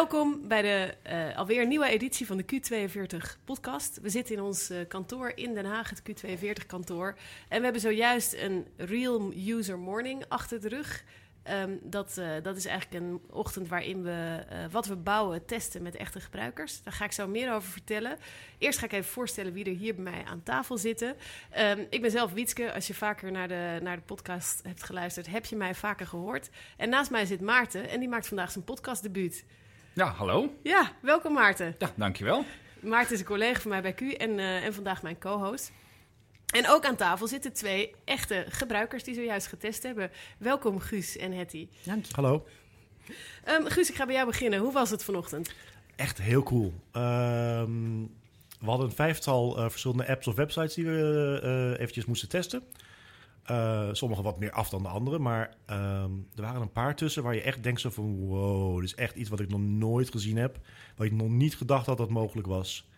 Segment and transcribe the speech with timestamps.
[0.00, 3.98] Welkom bij de uh, alweer nieuwe editie van de Q42 podcast.
[4.02, 7.16] We zitten in ons uh, kantoor in Den Haag, het Q42 kantoor.
[7.48, 11.04] En we hebben zojuist een Real User Morning achter de rug.
[11.50, 15.96] Um, dat, uh, dat is eigenlijk een ochtend waarin we wat we bouwen testen met
[15.96, 16.82] echte gebruikers.
[16.82, 18.18] Daar ga ik zo meer over vertellen.
[18.58, 21.16] Eerst ga ik even voorstellen wie er hier bij mij aan tafel zitten.
[21.58, 22.72] Um, ik ben zelf Wietske.
[22.72, 26.50] Als je vaker naar de, naar de podcast hebt geluisterd, heb je mij vaker gehoord.
[26.76, 29.44] En naast mij zit Maarten en die maakt vandaag zijn podcastdebuut.
[30.00, 30.54] Ja, hallo.
[30.62, 31.74] Ja, welkom Maarten.
[31.78, 32.44] Ja, dankjewel.
[32.80, 35.72] Maarten is een collega van mij bij Q en, uh, en vandaag mijn co-host.
[36.54, 40.10] En ook aan tafel zitten twee echte gebruikers die zojuist getest hebben.
[40.38, 41.68] Welkom Guus en Hetty.
[41.84, 42.14] Dank je.
[42.14, 42.46] Hallo.
[43.48, 44.58] Um, Guus, ik ga bij jou beginnen.
[44.58, 45.52] Hoe was het vanochtend?
[45.96, 46.72] Echt heel cool.
[46.92, 48.14] Um,
[48.60, 52.62] we hadden een vijftal uh, verschillende apps of websites die we uh, eventjes moesten testen.
[53.50, 57.22] Uh, sommige wat meer af dan de andere, maar um, er waren een paar tussen
[57.22, 60.10] waar je echt denkt zo van wow, dit is echt iets wat ik nog nooit
[60.10, 60.58] gezien heb.
[60.96, 62.88] Wat ik nog niet gedacht had dat mogelijk was.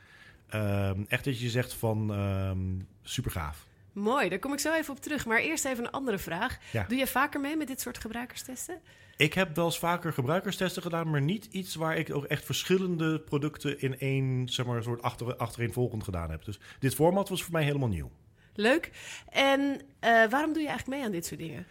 [0.54, 3.66] Um, echt dat je zegt van um, super gaaf.
[3.92, 5.26] Mooi, daar kom ik zo even op terug.
[5.26, 6.58] Maar eerst even een andere vraag.
[6.72, 6.84] Ja.
[6.88, 8.80] Doe je vaker mee met dit soort gebruikerstesten?
[9.16, 13.20] Ik heb wel eens vaker gebruikerstesten gedaan, maar niet iets waar ik ook echt verschillende
[13.20, 16.44] producten in één zeg maar, soort achter, achtereenvolgend gedaan heb.
[16.44, 18.10] Dus dit format was voor mij helemaal nieuw.
[18.54, 18.90] Leuk.
[19.28, 21.66] En uh, waarom doe je eigenlijk mee aan dit soort dingen?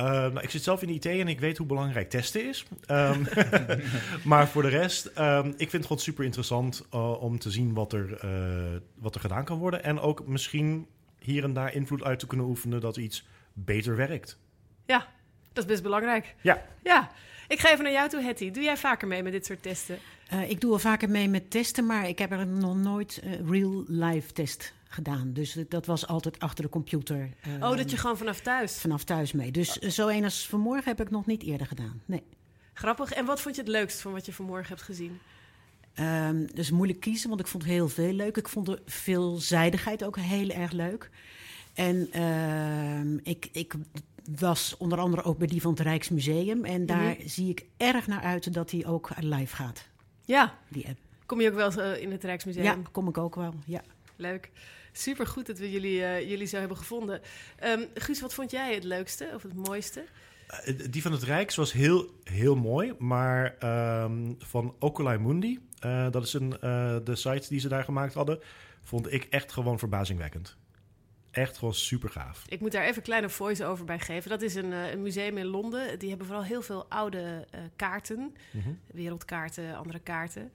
[0.00, 2.66] Uh, nou, ik zit zelf in IT en ik weet hoe belangrijk testen is.
[2.90, 3.26] Um,
[4.24, 7.74] maar voor de rest, um, ik vind het gewoon super interessant uh, om te zien
[7.74, 9.84] wat er, uh, wat er gedaan kan worden.
[9.84, 10.86] En ook misschien
[11.18, 14.38] hier en daar invloed uit te kunnen oefenen dat iets beter werkt.
[14.86, 15.06] Ja,
[15.52, 16.34] dat is best belangrijk.
[16.40, 16.62] Ja.
[16.82, 17.10] Ja.
[17.48, 18.50] Ik ga even naar jou toe, Hetty.
[18.50, 19.98] Doe jij vaker mee met dit soort testen?
[20.32, 23.50] Uh, ik doe wel vaker mee met testen, maar ik heb er nog nooit uh,
[23.50, 25.32] real-life test gedaan.
[25.32, 27.30] Dus dat was altijd achter de computer.
[27.48, 28.80] Uh, oh, dat je gewoon vanaf thuis?
[28.80, 29.50] Vanaf thuis mee.
[29.50, 32.02] Dus zo een als vanmorgen heb ik nog niet eerder gedaan.
[32.04, 32.22] Nee.
[32.72, 33.12] Grappig.
[33.12, 35.18] En wat vond je het leukst van wat je vanmorgen hebt gezien?
[36.00, 38.36] Um, dus moeilijk kiezen, want ik vond heel veel leuk.
[38.36, 41.10] Ik vond de veelzijdigheid ook heel erg leuk.
[41.74, 43.74] En uh, ik, ik
[44.38, 46.64] was onder andere ook bij die van het Rijksmuseum.
[46.64, 47.28] En daar mm -hmm.
[47.28, 49.88] zie ik erg naar uit dat die ook live gaat.
[50.24, 50.58] Ja.
[50.68, 50.98] Die app.
[51.26, 52.64] Kom je ook wel uh, in het Rijksmuseum?
[52.64, 53.54] Ja, kom ik ook wel.
[53.66, 53.82] Ja.
[54.16, 54.50] Leuk.
[54.92, 57.20] Super goed dat we jullie, uh, jullie zo hebben gevonden.
[57.64, 60.04] Um, Guus, wat vond jij het leukste of het mooiste?
[60.66, 62.94] Uh, die van het Rijks was heel, heel mooi.
[62.98, 63.56] Maar
[64.02, 66.50] um, van Oculai Mundi, uh, dat is een,
[67.04, 68.40] de site die ze daar gemaakt hadden,
[68.82, 70.56] vond ik echt gewoon verbazingwekkend.
[71.30, 72.44] Echt gewoon super gaaf.
[72.48, 74.30] Ik moet daar even een kleine voice-over bij geven.
[74.30, 75.98] Dat is een, een, museum in Londen.
[75.98, 77.46] Die hebben vooral heel veel oude
[77.76, 78.34] kaarten.
[78.50, 78.78] Mm -hmm.
[78.86, 80.52] Wereldkaarten, andere kaarten.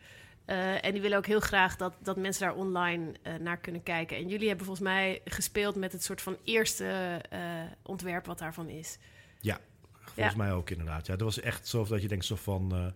[0.47, 3.83] Uh, en die willen ook heel graag dat, dat mensen daar online uh, naar kunnen
[3.83, 4.17] kijken.
[4.17, 7.39] En jullie hebben volgens mij gespeeld met het soort van eerste uh,
[7.83, 8.97] ontwerp wat daarvan is.
[9.39, 9.59] Ja,
[10.01, 10.43] volgens ja.
[10.43, 11.07] mij ook inderdaad.
[11.07, 12.93] Ja, dat was echt zo dat je denkt zo van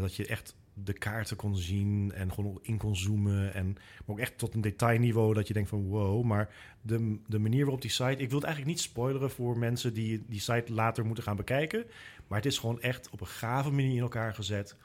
[0.00, 3.54] dat je echt de kaarten kon zien en gewoon in kon zoomen.
[3.54, 6.24] En maar ook echt tot een detailniveau dat je denkt van wow.
[6.24, 8.22] Maar de, de manier waarop die site...
[8.22, 11.84] Ik wil het eigenlijk niet spoileren voor mensen die die site later moeten gaan bekijken.
[12.26, 14.76] Maar het is gewoon echt op een gave manier in elkaar gezet.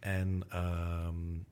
[0.00, 1.44] En um,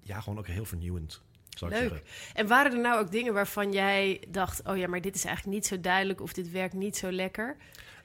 [0.00, 1.22] ja, gewoon ook heel vernieuwend.
[1.48, 1.82] Zou Leuk.
[1.82, 2.06] Ik zeggen.
[2.34, 5.56] En waren er nou ook dingen waarvan jij dacht: oh ja, maar dit is eigenlijk
[5.56, 7.56] niet zo duidelijk of dit werkt niet zo lekker?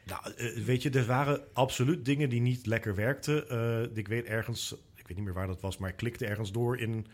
[0.04, 3.46] Nou, uh, weet je, er waren absoluut dingen die niet lekker werkten.
[3.52, 6.52] Uh, ik weet ergens, ik weet niet meer waar dat was, maar ik klikte ergens
[6.52, 7.08] door in.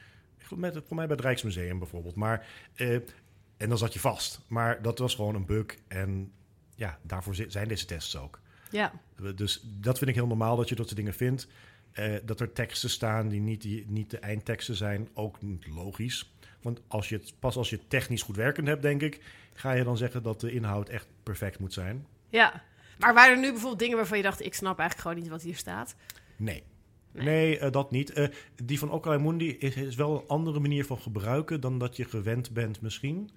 [0.56, 2.16] Met, voor mij bij het Rijksmuseum bijvoorbeeld.
[2.16, 2.94] Maar, uh,
[3.58, 4.42] en dan zat je vast.
[4.48, 5.66] Maar dat was gewoon een bug.
[5.88, 6.32] En
[6.76, 8.40] ja, daarvoor zijn deze tests ook.
[8.70, 8.92] Ja.
[9.36, 11.48] Dus dat vind ik heel normaal dat je dat soort dingen vindt.
[12.00, 16.34] Uh, dat er teksten staan die niet, die niet de eindteksten zijn, ook niet logisch.
[16.62, 19.22] Want als je het, pas als je het technisch goed werkend hebt, denk ik,
[19.54, 22.06] ga je dan zeggen dat de inhoud echt perfect moet zijn.
[22.30, 22.64] Ja,
[23.00, 25.42] maar waren er nu bijvoorbeeld dingen waarvan je dacht, ik snap eigenlijk gewoon niet wat
[25.42, 25.96] hier staat?
[26.36, 26.64] Nee.
[27.12, 28.18] Nee, nee uh, dat niet.
[28.18, 28.28] Uh,
[28.64, 32.06] die van Okai Mundi is, is, wel een andere manier van gebruiken dan dat je
[32.06, 33.30] gewend bent misschien.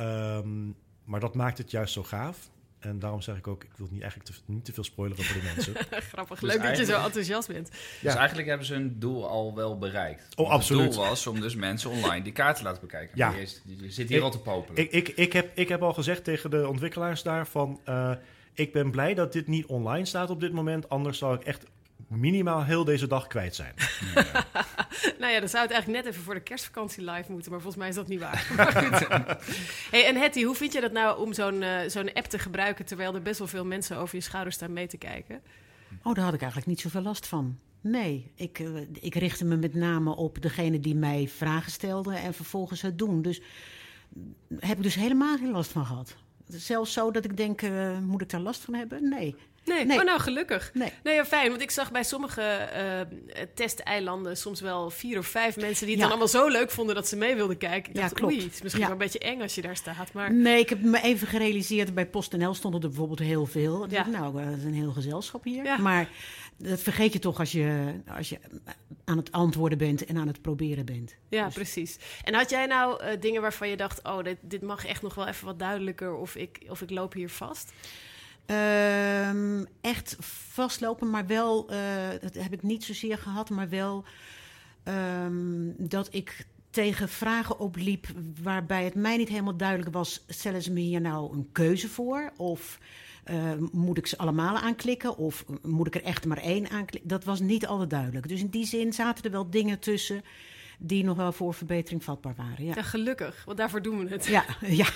[0.00, 2.50] Um, maar dat maakt het juist zo gaaf.
[2.86, 5.40] En daarom zeg ik ook, ik wil niet eigenlijk te, niet te veel spoileren voor
[5.40, 5.74] de mensen.
[6.12, 7.70] Grappig, dus leuk dat je zo enthousiast bent.
[7.70, 8.16] Dus ja.
[8.16, 10.36] eigenlijk hebben ze hun doel al wel bereikt.
[10.36, 10.84] Oh, absoluut.
[10.84, 13.16] Het doel was om dus mensen online die kaarten te laten bekijken.
[13.16, 13.30] Ja.
[13.30, 14.82] Je, je zit hier ik, al te popelen.
[14.82, 17.80] Ik, ik, ik, heb, ik heb al gezegd tegen de ontwikkelaars daar van...
[17.88, 18.12] Uh,
[18.52, 20.88] ik ben blij dat dit niet online staat op dit moment.
[20.88, 21.66] Anders zou ik echt
[22.08, 23.74] minimaal heel deze dag kwijt zijn.
[24.14, 24.46] Ja.
[25.20, 27.82] nou ja, dan zou het eigenlijk net even voor de kerstvakantie live moeten, maar volgens
[27.82, 28.46] mij is dat niet waar.
[29.90, 32.84] hey, en Hetty, hoe vind je dat nou om zo'n uh, zo'n app te gebruiken
[32.84, 35.42] terwijl er best wel veel mensen over je schouder staan mee te kijken?
[36.02, 37.58] Oh, daar had ik eigenlijk niet zoveel last van.
[37.80, 42.34] Nee, ik, uh, ik richtte me met name op degene die mij vragen stelde en
[42.34, 43.22] vervolgens het doen.
[43.22, 43.40] Dus
[44.58, 46.16] heb ik dus helemaal geen last van gehad.
[46.48, 49.08] Zelfs zo dat ik denk, uh, moet ik daar last van hebben?
[49.08, 49.34] Nee.
[49.64, 49.98] Nee, Nee.
[49.98, 50.70] Oh, nou gelukkig.
[50.74, 50.92] Nee.
[51.04, 51.48] Nee, ja, fijn.
[51.50, 53.00] Want ik zag bij sommige eh
[53.54, 56.10] testeilanden soms wel vier of vijf mensen die het Ja.
[56.10, 57.92] dan allemaal zo leuk vonden dat ze mee wilden kijken.
[57.92, 58.32] Ik Ja, klopt.
[58.32, 58.88] oei, het is misschien Ja.
[58.90, 60.12] wel een beetje eng als je daar staat.
[60.12, 61.94] Maar Nee, ik heb me even gerealiseerd.
[61.94, 63.84] Bij PostNL stonden er bijvoorbeeld heel veel.
[63.84, 63.96] Ik Ja.
[63.96, 65.64] dacht, nou, eh, dat is een heel gezelschap hier.
[65.64, 65.76] Ja.
[65.78, 66.08] Maar
[66.56, 68.38] dat vergeet je toch als je, als je
[69.04, 71.16] aan het antwoorden bent en aan het proberen bent.
[71.28, 71.98] ja, Dus- precies.
[72.24, 75.14] En had jij nou eh, dingen waarvan je dacht, oh, dit, dit mag echt nog
[75.14, 77.72] wel even wat duidelijker of ik, of ik loop hier vast?
[78.46, 81.78] Ehm, echt vastlopen, maar wel, eh,
[82.20, 84.04] dat heb ik niet zozeer gehad, maar wel
[84.82, 88.06] ehm, dat ik tegen vragen opliep
[88.42, 92.32] waarbij het mij niet helemaal duidelijk was: stellen ze me hier nou een keuze voor?
[92.36, 92.78] Of
[93.26, 95.16] eh, moet ik ze allemaal aanklikken?
[95.16, 97.10] Of moet ik er echt maar één aanklikken?
[97.10, 98.28] Dat was niet altijd duidelijk.
[98.28, 100.22] Dus in die zin zaten er wel dingen tussen
[100.78, 102.64] die nog wel voor verbetering vatbaar waren.
[102.64, 104.26] Ja, Ja, gelukkig, want daarvoor doen we het.
[104.26, 104.86] ja, ja.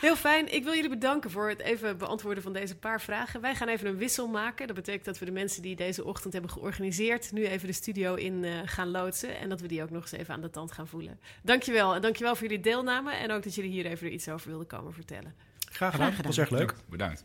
[0.00, 0.54] Heel fijn.
[0.54, 3.40] Ik wil jullie bedanken voor het even beantwoorden van deze paar vragen.
[3.40, 4.66] Wij gaan even een wissel maken.
[4.66, 7.32] Dat betekent dat we de mensen die deze ochtend hebben georganiseerd...
[7.32, 9.38] nu even de studio in eh, gaan loodsen.
[9.38, 11.20] En dat we die ook nog eens even aan de tand gaan voelen.
[11.42, 11.94] Dankjewel.
[11.94, 13.12] En dankjewel voor jullie deelname.
[13.12, 15.34] En ook dat jullie hier even iets over wilden komen vertellen.
[15.70, 16.12] Graag gedaan.
[16.12, 16.16] gedaan.
[16.16, 16.74] Dat was echt leuk.
[16.88, 17.24] Bedankt.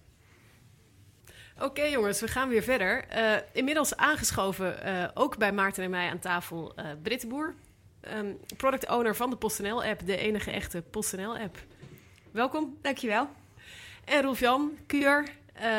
[1.59, 3.07] Oké jongens, we gaan weer verder.
[3.07, 7.53] Eh, inmiddels aangeschoven, eh, ook bij Maarten en mij aan tafel, eh Britt de Boer.
[8.01, 11.57] ehm, product owner van de PostNL-app, de enige echte PostNL-app.
[12.31, 12.77] Welkom.
[12.81, 13.29] Dankjewel.
[14.05, 15.69] En Rolf-Jan Kuur, eh,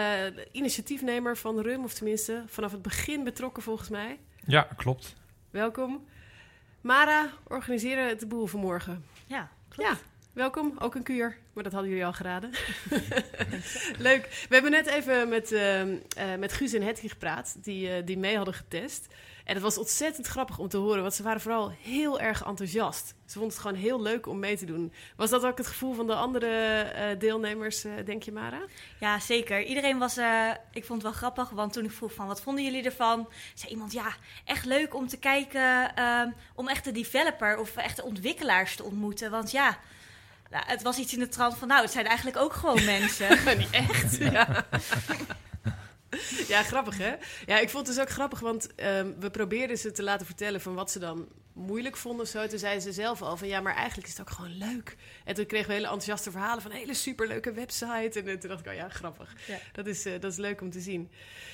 [0.52, 4.18] initiatiefnemer van RUM, of tenminste vanaf het begin betrokken volgens mij.
[4.46, 5.14] Ja, klopt.
[5.50, 6.06] Welkom.
[6.80, 9.04] Mara organiseren de boel vanmorgen.
[9.26, 9.96] Ja, Ja,
[10.32, 10.74] welkom.
[10.78, 12.50] Ook een kuur, maar dat hadden jullie al geraden.
[14.08, 14.46] Leuk.
[14.48, 18.18] We hebben net even met, ehm, eh, met Guus en Hetty gepraat, die, eh, die
[18.18, 19.06] mee hadden getest.
[19.44, 23.06] En het was ontzettend grappig om te horen, want ze waren vooral heel erg enthousiast.
[23.06, 24.92] Ze vonden het gewoon heel leuk om mee te doen.
[25.16, 28.60] Was dat ook het gevoel van de andere eh, deelnemers, denk je, Mara?
[29.00, 29.62] ja, zeker.
[29.62, 30.18] Iedereen was,
[30.72, 33.72] ik vond het wel grappig, want toen ik vroeg van wat vonden jullie ervan, zei
[33.72, 34.14] iemand ja,
[34.44, 38.82] echt leuk om te kijken, ehm, om echt de developer of echt de ontwikkelaars te
[38.82, 39.30] ontmoeten.
[39.30, 39.78] Want ja,
[40.52, 43.38] nou, het was iets in de trant van nou, het zijn eigenlijk ook gewoon mensen.
[43.58, 44.16] Niet echt?
[44.16, 44.66] Ja.
[46.48, 47.14] ja, grappig hè?
[47.46, 50.60] Ja, ik vond het dus ook grappig, want ehm, we probeerden ze te laten vertellen
[50.60, 52.46] van wat ze dan moeilijk vonden of zo.
[52.46, 54.96] Toen zeiden ze zelf al van ja, maar eigenlijk is het ook gewoon leuk.
[55.24, 58.20] En toen kregen we hele enthousiaste verhalen van een hele superleuke website.
[58.20, 59.36] En eh, toen dacht ik, oh ja, grappig.
[59.46, 59.58] Ja.
[59.72, 61.10] Dat, is, eh, dat is leuk om te zien.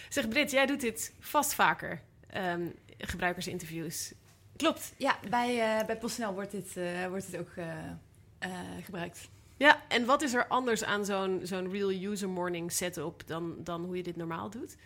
[0.09, 2.67] Zeg Britt, jij doet dit vast vaker, ehm,
[2.99, 4.13] gebruikersinterviews.
[4.59, 5.19] Klopt, ja.
[5.29, 7.51] Bij, eh, bij PostNL wordt dit, eh, wordt dit ook
[8.39, 8.51] eh,
[8.85, 9.29] gebruikt.
[9.57, 13.85] Ja, en wat is er anders aan zo'n zo'n real user morning setup dan, dan
[13.85, 14.77] hoe je dit normaal doet?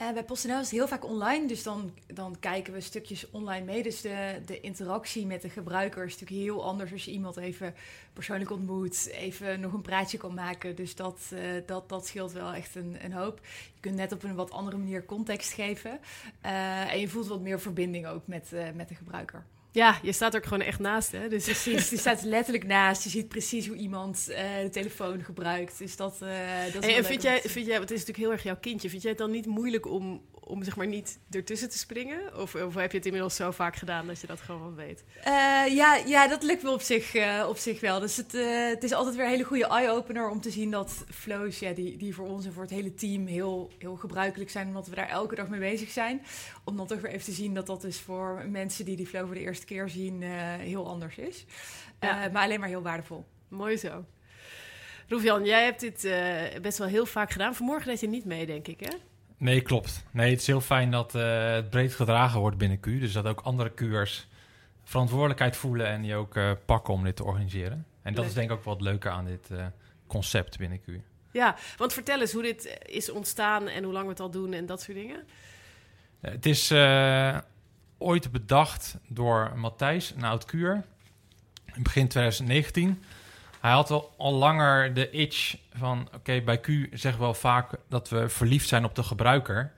[0.00, 3.64] Eh, bij PostNL is het heel vaak online, dus dan, dan kijken we stukjes online
[3.64, 3.82] mee.
[3.82, 7.74] Dus de, de interactie met de gebruiker is natuurlijk heel anders als je iemand even
[8.12, 10.76] persoonlijk ontmoet, even nog een praatje kan maken.
[10.76, 13.40] Dus dat, eh, dat, dat scheelt wel echt een, een hoop.
[13.74, 16.00] Je kunt net op een wat andere manier context geven.
[16.40, 19.44] En je voelt wat meer verbinding ook met, met de gebruiker.
[19.72, 21.28] Ja, je staat er ook gewoon echt naast, hè?
[21.28, 23.04] Dus Precies, je staat letterlijk naast.
[23.04, 25.78] Je ziet precies hoe iemand eh, de telefoon gebruikt.
[25.78, 26.28] Dus dat, eh
[26.72, 28.56] dat is Hey, en vind jij, vind jij, want het is natuurlijk heel erg jouw
[28.60, 32.36] kindje, vind jij het dan niet moeilijk om, om zeg maar niet ertussen te springen?
[32.36, 35.04] Of, of heb je het inmiddels zo vaak gedaan dat je dat gewoon weet?
[35.24, 35.32] Eh,
[35.74, 38.00] ja, ja, dat lukt wel op zich, eh, op zich wel.
[38.00, 41.04] Dus het, eh, het is altijd weer een hele goede eye-opener om te zien dat
[41.10, 44.66] flows, ja, die, die voor ons en voor het hele team heel, heel gebruikelijk zijn,
[44.66, 46.22] omdat we daar elke dag mee bezig zijn.
[46.64, 49.26] Om dan toch weer even te zien dat dat dus voor mensen die die flow
[49.26, 50.22] voor de eerste keer zien
[50.58, 51.44] heel anders is.
[52.00, 52.28] Ja.
[52.32, 53.24] Maar alleen maar heel waardevol.
[53.48, 54.04] Mooi zo.
[55.08, 56.08] Roefjan, jij hebt dit
[56.62, 57.54] best wel heel vaak gedaan.
[57.54, 59.09] Vanmorgen deed je niet mee, denk ik, hè?
[59.40, 60.04] Nee, klopt.
[60.10, 62.84] Nee, het is heel fijn dat eh, het breed gedragen wordt binnen Q.
[62.84, 64.26] Dus dat ook andere Q'ers
[64.84, 67.86] verantwoordelijkheid voelen en die ook eh, pakken om dit te organiseren.
[68.02, 68.26] En dat Leuk.
[68.26, 69.66] is denk ik ook wat leuker aan dit eh,
[70.06, 70.86] concept binnen Q.
[71.30, 74.52] Ja, want vertel eens hoe dit is ontstaan en hoe lang we het al doen
[74.52, 75.26] en dat soort dingen.
[76.20, 76.72] Het is
[77.98, 80.84] ooit bedacht door Matthijs, een oud Q'er,
[81.74, 83.02] in begin 2019.
[83.60, 86.08] Hij had al, langer de itch van...
[86.14, 89.72] oké, bij Q zeggen we wel vaak dat we verliefd zijn op de gebruiker.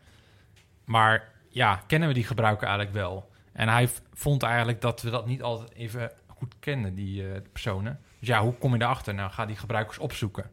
[0.84, 3.30] Maar ja, kennen we die gebruiker eigenlijk wel?
[3.52, 8.00] En hij vond eigenlijk dat we dat niet altijd even goed kenden, die eh, personen.
[8.18, 9.14] Dus ja, hoe kom je daarachter?
[9.14, 10.50] Nou, ga die gebruikers opzoeken.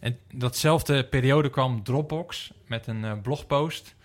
[0.00, 3.96] En datzelfde periode kwam Dropbox met een eh, blogpost...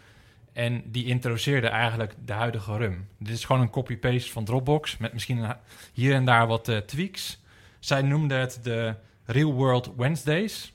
[0.53, 3.07] En die introduceerde eigenlijk de huidige rum.
[3.17, 5.55] Dit is gewoon een copy-paste van Dropbox met misschien
[5.93, 7.41] hier en daar wat eh, tweaks.
[7.83, 10.73] Zij noemde het de Real World Wednesdays.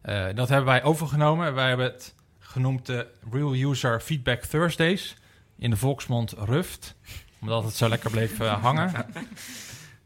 [0.00, 1.54] Eh, dat hebben wij overgenomen.
[1.54, 5.16] Wij hebben het genoemd de Real User Feedback Thursdays.
[5.56, 6.94] In de volksmond RUFT,
[7.40, 8.92] omdat het zo lekker bleef eh, hangen.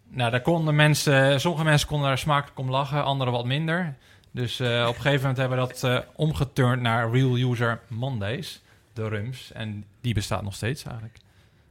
[0.09, 3.97] nou, daar konden mensen, sommige mensen konden daar smakelijk om lachen, anderen wat minder.
[4.31, 8.62] Dus eh, op een gegeven moment hebben we dat omgeturnd naar Real User Mondays,
[8.93, 9.52] de RUMS.
[9.52, 11.17] En die bestaat nog steeds eigenlijk.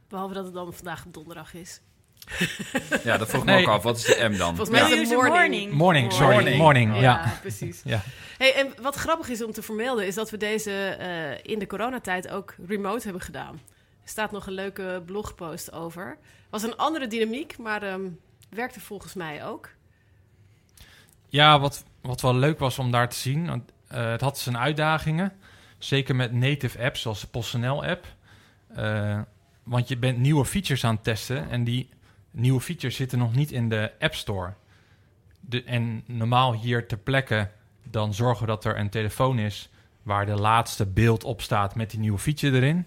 [0.08, 1.82] Behalve dat het dan vandaag donderdag is.
[3.04, 3.62] Ja, dat vroeg me Nee.
[3.64, 3.84] ook af.
[3.84, 4.56] Wat is de M dan?
[4.56, 4.96] Volgens mij Ja.
[5.02, 5.34] is het morning.
[5.38, 5.72] morning.
[5.72, 6.58] Morning, sorry, Morning.
[6.58, 7.02] morning, ja.
[7.02, 7.82] Ja, precies.
[7.84, 8.02] Ja.
[8.38, 11.68] Hey, en wat grappig is om te vermelden, is dat we deze eh, in de
[11.68, 13.54] coronatijd ook remote hebben gedaan.
[14.04, 16.18] Er staat nog een leuke blogpost over.
[16.50, 18.02] Was een andere dynamiek, maar ehm,
[18.50, 19.70] werkte volgens mij ook.
[21.30, 23.48] Ja, wat, wat wel leuk was om daar te zien.
[23.48, 25.34] Want, eh, het had zijn uitdagingen.
[25.78, 28.06] Zeker met native apps zoals de PostNL-app.
[28.76, 29.20] Eh,
[29.64, 31.50] want je bent nieuwe features aan het testen.
[31.50, 31.90] En die
[32.32, 34.54] nieuwe features zitten nog niet in de App Store.
[35.40, 37.50] De, en normaal hier ter plekke...
[37.84, 39.70] dan zorgen we dat er een telefoon is...
[40.04, 42.86] waar de laatste beeld op staat met die nieuwe feature erin.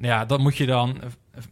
[0.00, 1.00] Ja, dat moet je dan...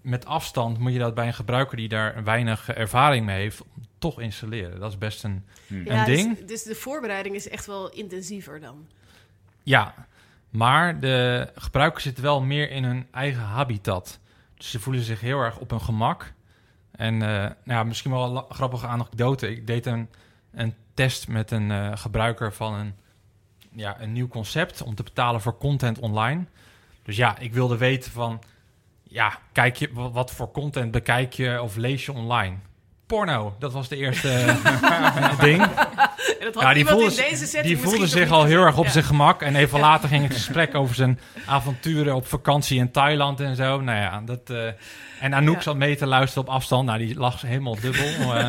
[0.00, 1.76] met afstand moet je dat bij een gebruiker...
[1.76, 3.62] die daar weinig ervaring mee heeft...
[3.98, 4.80] toch installeren.
[4.80, 5.74] Dat is best een Hm.
[5.86, 6.38] Een ding?
[6.38, 8.86] Dus, dus de voorbereiding is echt wel intensiever dan.
[9.62, 9.94] Ja,
[10.50, 14.20] maar de gebruikers zitten wel meer in hun eigen habitat.
[14.54, 16.32] Dus ze voelen zich heel erg op hun gemak.
[16.96, 19.50] En eh, nou ja, misschien wel een grappige anekdote.
[19.50, 20.08] Ik deed een,
[20.52, 22.94] een test met een eh, gebruiker van een,
[23.72, 26.44] ja, een nieuw concept om te betalen voor content online.
[27.02, 28.42] Dus ja, ik wilde weten van,
[29.02, 32.56] ja, kijk je, wa- wat voor content bekijk je of lees je online?
[33.06, 35.66] Porno, dat was de eerste eh, ding.
[36.16, 38.78] En dat had Ja, die voelde, in deze setting die voelde zich al heel erg
[38.78, 38.90] op Ja.
[38.90, 39.42] zijn gemak.
[39.42, 43.80] En even later ging het gesprek over zijn avonturen op vakantie in Thailand en zo.
[43.80, 44.50] Nou ja, dat...
[44.50, 44.66] eh,
[45.20, 46.86] en Anouk zat mee te luisteren op afstand.
[46.86, 48.04] Nou, die lag helemaal dubbel.
[48.36, 48.46] eh,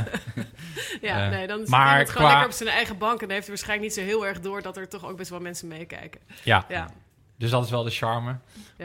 [1.02, 3.14] Ja, Eh, nee, dan zit maar iemand gewoon qua- lekker op zijn eigen bank...
[3.14, 4.62] en dan heeft hij waarschijnlijk niet zo heel erg door...
[4.62, 6.22] dat er toch ook best wel mensen meekijken.
[6.44, 6.90] ja, Ja,
[7.38, 8.38] dus dat is wel de charme.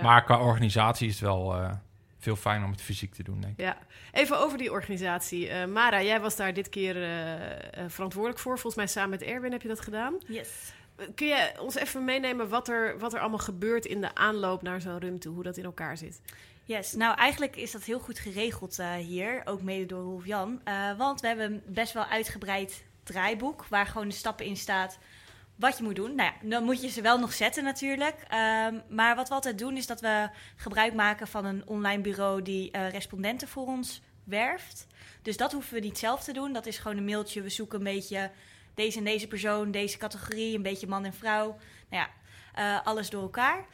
[0.02, 1.54] Maar qua organisatie is het wel
[2.22, 3.64] veel fijner om het fysiek te doen, denk ik.
[3.64, 3.78] ja.
[4.12, 5.48] Even over die organisatie.
[5.48, 8.52] Eh, Mara, jij was daar dit keer eh, eh, verantwoordelijk voor.
[8.52, 10.14] Volgens mij samen met Erwin heb je dat gedaan.
[10.26, 10.48] Yes.
[11.14, 13.84] Kun je ons even meenemen wat er, wat er allemaal gebeurt...
[13.84, 15.34] in de aanloop naar zo'n rum toe?
[15.34, 16.20] Hoe dat in elkaar zit?
[16.64, 20.60] Yes, nou eigenlijk is dat heel goed geregeld eh, hier, ook mede door Rolf Jan.
[20.64, 24.98] Eh, want we hebben een best wel uitgebreid draaiboek waar gewoon de stappen in staat
[25.62, 26.14] wat je moet doen.
[26.14, 28.16] Nou ja, dan moet je ze wel nog zetten natuurlijk.
[28.28, 32.42] Ehm, maar wat we altijd doen is dat we gebruik maken van een online bureau
[32.42, 34.86] die eh, respondenten voor ons werft.
[35.22, 36.52] Dus dat hoeven we niet zelf te doen.
[36.52, 37.42] Dat is gewoon een mailtje.
[37.42, 38.30] We zoeken een beetje
[38.74, 41.56] deze en deze persoon, deze categorie, een beetje man en vrouw.
[41.90, 42.08] Nou ja,
[42.54, 43.66] eh, alles door elkaar.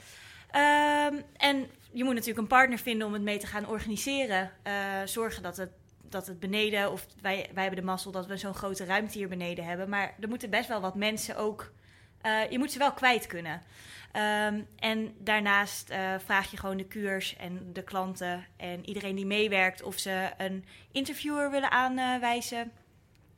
[0.51, 4.53] Ehm, en je moet natuurlijk een partner vinden om het mee te gaan organiseren.
[4.63, 4.73] Eh,
[5.05, 5.71] zorgen dat het,
[6.09, 9.29] dat het beneden, of wij, wij hebben de mazzel dat we zo'n grote ruimte hier
[9.29, 9.89] beneden hebben.
[9.89, 11.73] Maar er moeten best wel wat mensen ook.
[12.29, 13.63] Eh, je moet ze wel kwijt kunnen.
[14.13, 19.27] Ehm, en daarnaast eh, vraag je gewoon de kuurs en de klanten en iedereen die
[19.27, 22.73] meewerkt of ze een interviewer willen aanwijzen,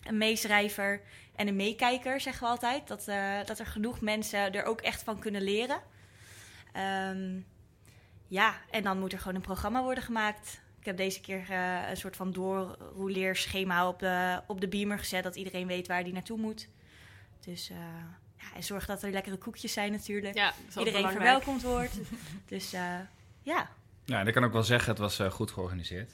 [0.02, 1.00] een meeschrijver
[1.36, 2.88] en een meekijker, zeggen we altijd.
[2.88, 5.80] Dat, eh, dat er genoeg mensen er ook echt van kunnen leren.
[6.72, 7.40] Ehm,
[8.28, 10.60] ja, en dan moet er gewoon een programma worden gemaakt.
[10.78, 11.50] Ik heb deze keer
[11.90, 16.12] een soort van doorrouleerschema op de, op de beamer gezet, dat iedereen weet waar die
[16.12, 16.68] naartoe moet.
[17.40, 17.70] Dus
[18.40, 20.34] ja, en zorg dat er lekkere koekjes zijn natuurlijk.
[20.34, 21.42] Ja, dat is altijd iedereen belangrijk.
[21.42, 21.94] verwelkomd wordt.
[22.48, 22.80] dus eh,
[23.42, 23.68] ja.
[24.04, 26.10] Ja, en ik kan ook wel zeggen, het was eh, goed georganiseerd.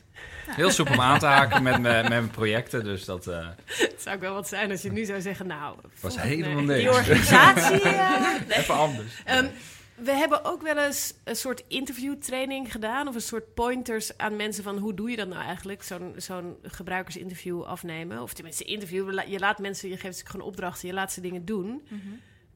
[0.47, 3.95] Heel soepel om aan te haken met, mijn- met mijn projecten, dus dat eh, Het
[4.03, 5.47] zou ook wel wat zijn als je nu zou zeggen...
[5.47, 6.79] nou, was helemaal nee.
[6.79, 7.81] Die organisatie.
[7.83, 9.23] eh, Even anders.
[9.25, 9.47] Ehm,
[9.97, 13.09] we hebben ook wel eens een soort interviewtraining gedaan...
[13.09, 14.79] of een soort pointers aan mensen van...
[14.79, 18.23] hoe doe je dat nou eigenlijk, zo'n zo'n gebruikersinterview afnemen?
[18.23, 19.89] Of tenminste, interview, je laat mensen...
[19.89, 21.87] je geeft ze gewoon opdrachten, je laat ze dingen doen.
[21.89, 22.01] mhm.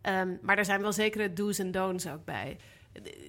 [0.01, 2.57] Ehm, maar er zijn wel zekere do's en don'ts ook bij.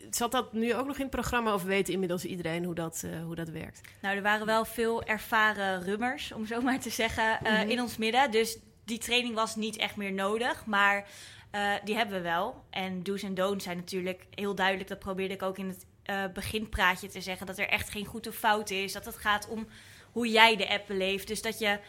[0.09, 1.53] Zat dat nu ook nog in het programma...
[1.53, 3.81] of weet inmiddels iedereen hoe dat, eh, hoe dat werkt?
[4.01, 7.69] Nou, er waren wel veel ervaren rummers, om zo maar te zeggen, eh, Mhm.
[7.69, 8.31] in ons midden.
[8.31, 11.07] Dus die training was niet echt meer nodig, maar
[11.51, 12.63] eh, die hebben we wel.
[12.69, 14.89] En do's en don'ts zijn natuurlijk heel duidelijk.
[14.89, 17.45] Dat probeerde ik ook in het eh, beginpraatje te zeggen.
[17.45, 18.93] Dat er echt geen goed of fout is.
[18.93, 19.67] Dat het gaat om
[20.11, 21.27] hoe jij de app beleeft.
[21.27, 21.79] Dus dat je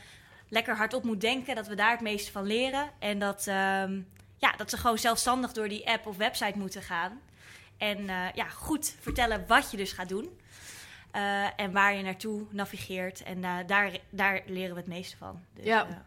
[0.49, 1.55] lekker hardop moet denken.
[1.55, 2.91] Dat we daar het meeste van leren.
[2.99, 4.01] En dat, ehm,
[4.37, 7.21] ja, dat ze gewoon zelfstandig door die app of website moeten gaan.
[7.79, 10.41] En eh, ja, goed vertellen wat je dus gaat doen.
[11.57, 13.23] En waar je naartoe navigeert.
[13.23, 15.45] En daar, daar leren we het meeste van.
[15.55, 16.05] Dus, Ja.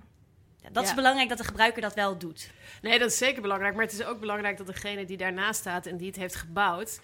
[0.65, 0.89] Ja, dat Ja.
[0.89, 2.49] is belangrijk dat de gebruiker dat wel doet.
[2.81, 3.73] Nee, dat is zeker belangrijk.
[3.75, 6.99] Maar het is ook belangrijk dat degene die daarnaast staat en die het heeft gebouwd.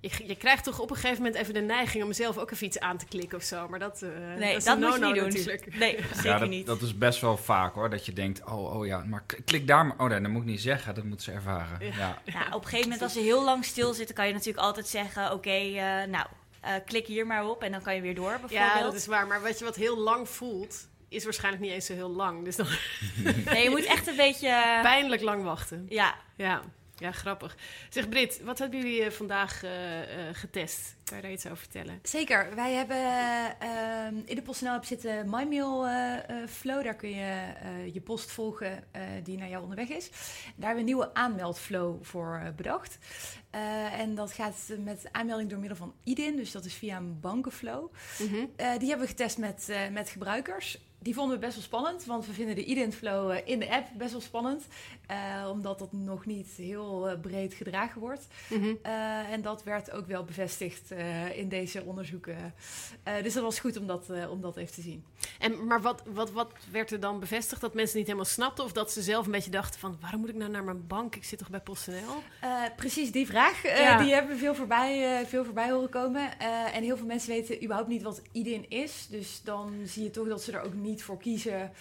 [0.00, 2.66] Je, je krijgt toch op een gegeven moment even de neiging om zelf ook even
[2.66, 3.68] iets aan te klikken of zo.
[3.68, 5.24] Maar dat, eh, Nee, dat is dat een moet je niet doen.
[5.28, 5.76] natuurlijk.
[5.78, 6.66] Nee, zeker Ja, dat, niet.
[6.66, 7.90] dat is best wel vaak hoor.
[7.90, 9.96] Dat je denkt, oh, oh ja, maar klik daar maar.
[9.98, 11.86] Oh nee, dat moet ik niet zeggen, dat moeten ze ervaren.
[11.86, 11.92] Ja.
[11.96, 12.18] Ja.
[12.24, 15.32] Ja, op een gegeven moment, als ze heel lang stilzitten, kan je natuurlijk altijd zeggen:
[15.32, 16.26] Oké, eh, nou,
[16.60, 18.28] eh, klik hier maar op en dan kan je weer door.
[18.30, 18.60] Bijvoorbeeld.
[18.74, 19.26] Ja, dat is waar.
[19.26, 22.44] Maar weet je wat heel lang voelt, is waarschijnlijk niet eens zo heel lang.
[22.44, 22.66] Dus dan
[23.44, 24.78] Nee, je moet echt een beetje...
[24.82, 25.86] pijnlijk lang wachten.
[25.88, 26.62] Ja, Ja,
[26.96, 27.56] ja grappig.
[27.88, 30.96] Zeg Brit, wat hebben jullie eh, vandaag eh, eh, getest?
[31.04, 31.98] Kan je daar iets over vertellen?
[32.02, 32.54] Zeker.
[32.54, 32.96] Wij hebben
[33.58, 36.84] ehm, in de PostNL app zitten MyMail eh, eh, Flow.
[36.84, 40.08] Daar kun je eh, je post volgen eh, die naar jou onderweg is.
[40.10, 40.18] Daar
[40.56, 42.98] hebben we een nieuwe aanmeldflow voor eh, bedacht.
[43.50, 46.36] Eh, en dat gaat met aanmelding door middel van IDIN.
[46.36, 47.92] Dus dat is via een bankenflow.
[48.18, 48.34] Mhm.
[48.56, 50.78] Eh, die hebben we getest met, eh, met gebruikers.
[51.04, 53.88] Die vonden we best wel spannend, want we vinden de IDIN-flow eh, in de app
[53.96, 54.66] best wel spannend.
[55.06, 58.26] eh, omdat dat nog niet heel eh, breed gedragen wordt.
[58.48, 58.74] Mhm.
[59.30, 60.90] En dat werd ook wel bevestigd
[61.34, 62.54] in deze onderzoeken.
[63.22, 65.04] Dus dat was goed om dat, om dat even te zien.
[65.38, 67.60] En, maar wat, wat, wat werd er dan bevestigd?
[67.60, 68.64] Dat mensen niet helemaal snapten?
[68.64, 69.96] Of dat ze zelf een beetje dachten van...
[70.00, 71.16] waarom moet ik nou naar mijn bank?
[71.16, 72.22] Ik zit toch bij PostNL?
[72.40, 76.38] Eh, precies die vraag, eh, die hebben we veel voorbij, eh, veel voorbij horen komen.
[76.72, 79.06] En heel veel mensen weten überhaupt niet wat IDIN is.
[79.10, 81.72] Dus dan zie je toch dat ze er ook niet voor kiezen.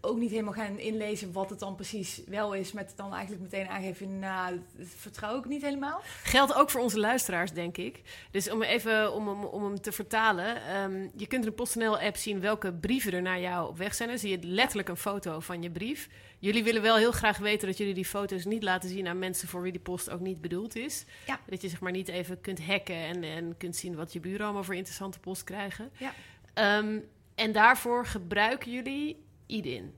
[0.00, 2.72] Ook niet helemaal gaan inlezen wat het dan precies wel is.
[2.72, 6.00] Met dan eigenlijk meteen aangeven, nou, dat vertrouw ik niet helemaal.
[6.22, 8.02] Geldt ook voor onze luisteraars, denk ik.
[8.30, 10.62] Dus om even om, hem- om hem te vertalen.
[10.66, 14.08] ehm, je kunt in de PostNL-app zien welke brieven er naar jou op weg zijn.
[14.08, 16.08] Dan zie je letterlijk een foto van je brief.
[16.38, 19.48] Jullie willen wel heel graag weten dat jullie die foto's niet laten zien aan mensen
[19.48, 21.04] voor wie die post ook niet bedoeld is.
[21.26, 21.40] Ja.
[21.46, 24.44] Dat je zeg maar niet even kunt hacken en, en kunt zien wat je buren
[24.44, 25.90] allemaal voor interessante post krijgen.
[25.98, 26.12] Ja.
[26.54, 26.98] Ehm,
[27.34, 29.94] en daarvoor gebruiken jullie IDIN.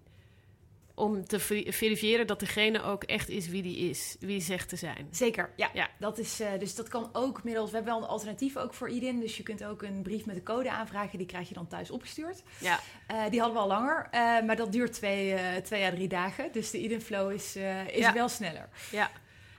[0.95, 4.77] Om te ver- verifiëren dat degene ook echt is wie die is, wie zegt te
[4.77, 5.09] zijn.
[5.11, 5.71] Zeker, ja.
[5.73, 5.89] Ja.
[5.99, 7.71] Dat is, eh, dus dat kan ook middels...
[7.71, 9.21] We hebben wel een alternatief ook voor IDIN.
[9.21, 11.19] Dus je kunt ook een brief met een code aanvragen.
[11.19, 12.43] Die krijg je dan thuis opgestuurd.
[12.61, 12.81] Ja.
[13.07, 14.09] Eh, die hadden we al langer.
[14.11, 16.53] eh, maar dat duurt twee, twee à drie dagen.
[16.53, 18.13] Dus de IDIN flow is, is Ja.
[18.13, 18.69] wel sneller.
[18.91, 19.11] Ja,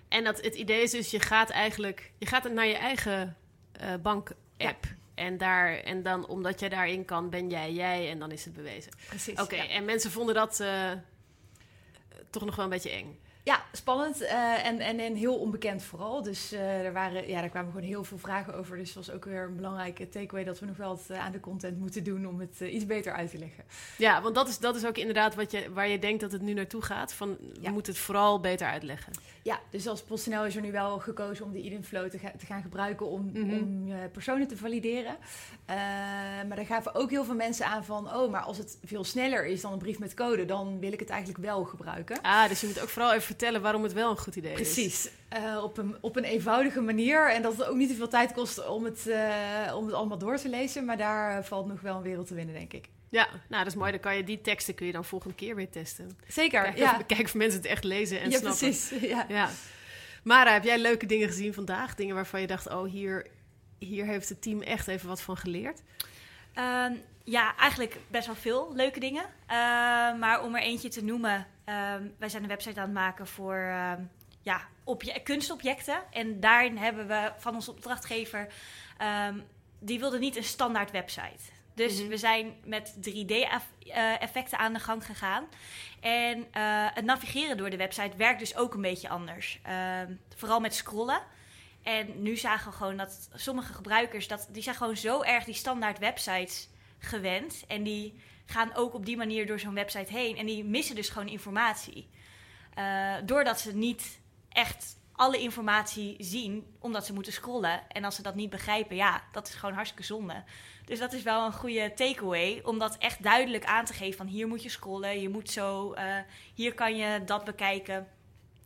[0.09, 3.37] en dat, het idee is dus, je gaat eigenlijk je gaat naar je eigen
[4.01, 4.85] bank-app.
[5.19, 8.53] En, daar, en dan, omdat jij daarin kan, ben jij jij en dan is het
[8.53, 8.91] bewezen.
[9.07, 9.39] Precies.
[9.39, 9.67] Oké, ja.
[9.67, 10.91] en mensen vonden dat eh,
[12.29, 13.19] toch nog wel een beetje eng.
[13.49, 16.21] Ja, spannend eh, en, en, en heel onbekend vooral.
[16.23, 18.77] Dus eh, er, waren, ja, er kwamen gewoon heel veel vragen over.
[18.77, 21.31] Dus het was ook weer een belangrijke takeaway dat we nog wel wat eh, aan
[21.31, 23.63] de content moeten doen om het iets beter uit te leggen.
[23.97, 26.41] Ja, want dat is, dat is ook inderdaad wat je, waar je denkt dat het
[26.41, 27.13] nu naartoe gaat.
[27.13, 29.13] Van, we moeten het vooral beter uitleggen.
[29.43, 32.33] Ja, dus als PostNL is er nu wel gekozen om de IDIN flow te, ga-
[32.37, 33.53] te gaan gebruiken om, Mhm.
[33.57, 35.17] om personen te valideren.
[36.47, 39.45] Maar daar gaven ook heel veel mensen aan van, oh, maar als het veel sneller
[39.45, 42.21] is dan een brief met code, dan wil ik het eigenlijk wel gebruiken.
[42.21, 44.73] Ah, dus je moet ook vooral even vertellen waarom het wel een goed idee is.
[44.73, 47.29] Precies, Eh, op, een, op een eenvoudige manier.
[47.31, 50.17] En dat het ook niet te veel tijd kost om het, eh, om het allemaal
[50.17, 50.85] door te lezen.
[50.85, 52.85] Maar daar eh, valt nog wel een wereld te winnen, denk ik.
[53.09, 53.91] Ja, nou dat is mooi.
[53.91, 56.17] Dan kan je die teksten kun je dan volgende keer weer testen.
[56.27, 56.91] Zeker, Kijken, ja.
[56.91, 58.59] of, kijken of mensen het echt lezen en ja, snappen.
[58.59, 58.93] precies.
[59.01, 59.25] Ja.
[59.27, 59.49] Ja.
[60.23, 61.95] Mara, heb jij leuke dingen gezien vandaag?
[61.95, 63.27] Dingen waarvan je dacht, oh, hier,
[63.77, 65.81] hier heeft het team echt even wat van geleerd?
[66.53, 69.23] Ehm, ja, eigenlijk best wel veel leuke dingen.
[69.47, 73.27] Ehm, maar om er eentje te noemen, ehm, wij zijn een website aan het maken
[73.27, 74.01] voor ehm,
[74.41, 76.01] ja, obje- kunstobjecten.
[76.11, 78.47] En daarin hebben we van onze opdrachtgever,
[78.97, 79.39] ehm,
[79.79, 81.43] die wilde niet een standaard website.
[81.73, 82.07] Dus Mhm.
[82.09, 85.47] we zijn met 3D-effecten aan de gang gegaan.
[85.99, 89.59] En eh, het navigeren door de website werkt dus ook een beetje anders.
[90.35, 91.21] Vooral met scrollen.
[91.83, 95.53] En nu zagen we gewoon dat sommige gebruikers, dat, die zijn gewoon zo erg die
[95.53, 97.63] standaard websites gewend.
[97.67, 100.37] En die gaan ook op die manier door zo'n website heen.
[100.37, 102.09] En die missen dus gewoon informatie.
[102.73, 107.91] Eh, doordat ze niet echt alle informatie zien, omdat ze moeten scrollen.
[107.91, 110.43] En als ze dat niet begrijpen, ja, dat is gewoon hartstikke zonde.
[110.85, 114.17] Dus dat is wel een goede takeaway, om dat echt duidelijk aan te geven.
[114.17, 116.17] Van hier moet je scrollen, je moet zo, eh,
[116.53, 118.07] hier kan je dat bekijken.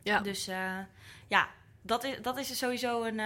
[0.02, 0.20] Ja.
[0.20, 0.78] Dus eh,
[1.28, 1.48] ja,
[1.82, 3.20] dat is, dat is sowieso een,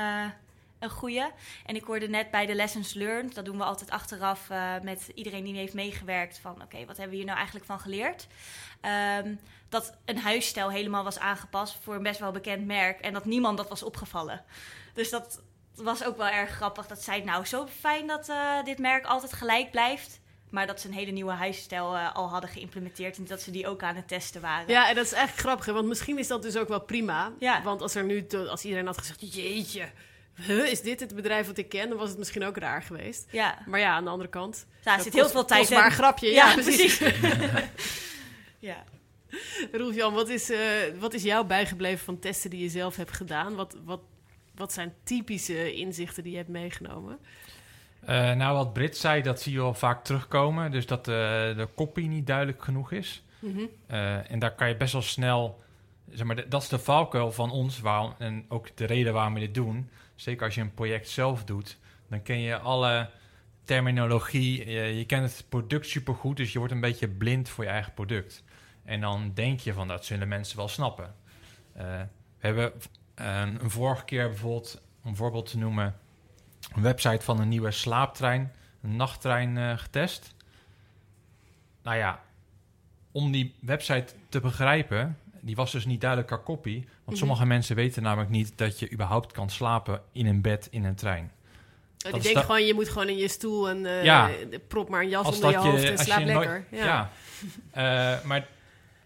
[0.78, 1.30] een goede.
[1.66, 5.10] En ik hoorde net bij de lessons learned, dat doen we altijd achteraf eh, met
[5.14, 6.38] iedereen die heeft meegewerkt.
[6.38, 8.26] Van oké, wat hebben we hier nou eigenlijk van geleerd?
[8.80, 9.34] Ehm,
[9.68, 13.00] dat een huisstijl helemaal was aangepast voor een best wel bekend merk.
[13.00, 14.44] En dat niemand dat was opgevallen.
[14.94, 15.42] Dus dat
[15.74, 16.86] was ook wel erg grappig.
[16.86, 20.20] Dat zei nou zo fijn dat eh, dit merk altijd gelijk blijft.
[20.50, 23.16] Maar dat ze een hele nieuwe huisstijl eh, al hadden geïmplementeerd.
[23.16, 24.68] En dat ze die ook aan het testen waren.
[24.68, 27.32] Ja, en dat is eigenlijk grappig, hè, want misschien is dat dus ook wel prima.
[27.38, 27.62] Ja.
[27.62, 29.90] Want als er nu, als iedereen had gezegd, jeetje,
[30.46, 31.88] huh, is dit het bedrijf wat ik ken?
[31.88, 33.26] Dan was het misschien ook raar geweest.
[33.30, 34.66] Ja, Maar ja, aan de andere kant.
[34.82, 35.90] daar zo zit heel veel tijd in.
[35.90, 36.30] grapje.
[36.30, 36.98] Ja, precies.
[38.58, 38.84] ja.
[39.72, 40.58] Rolf-Jan, wat, is, eh,
[40.98, 43.54] wat is jou bijgebleven van testen die je zelf hebt gedaan?
[43.54, 44.00] Wat, wat,
[44.54, 47.18] wat zijn typische inzichten die je hebt meegenomen?
[48.00, 50.70] Eh, nou, wat Brit zei, dat zie je wel vaak terugkomen.
[50.70, 53.22] Dus dat de, de copy niet duidelijk genoeg is.
[53.38, 53.60] Mhm.
[53.86, 55.60] Eh, en daar kan je best wel snel...
[56.12, 57.80] Zeg maar, dat is de valkuil van ons.
[57.80, 59.90] Waarom, en ook de reden waarom we dit doen.
[60.18, 61.78] Zeker als je een project zelf doet.
[62.08, 63.10] Dan ken je alle
[63.64, 64.70] terminologie.
[64.96, 68.44] Je, kent het product supergoed, dus je wordt een beetje blind voor je eigen product.
[68.84, 71.14] En dan denk je van dat zullen mensen wel snappen.
[71.72, 71.84] Eh,
[72.38, 72.72] we hebben
[73.14, 75.96] eh, een vorige keer bijvoorbeeld, om een voorbeeld te noemen,
[76.74, 78.52] een website van een nieuwe slaaptrein,
[78.82, 80.34] een nachttrein eh, getest.
[81.82, 82.20] Nou ja,
[83.12, 86.80] om die website te begrijpen, die was dus niet duidelijk qua kopie.
[86.84, 87.16] Want Mhm.
[87.16, 90.94] sommige mensen weten namelijk niet dat je überhaupt kan slapen in een bed in een
[90.94, 91.30] trein.
[92.06, 94.30] Oh, die denken gewoon, je moet gewoon in je stoel en eh, Ja.
[94.68, 96.64] prop maar een jas onder je hoofd en slaap nooit- lekker.
[96.70, 97.10] Ja.
[97.70, 98.46] Eh, maar